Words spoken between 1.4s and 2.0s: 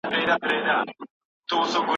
کې اوسيږي.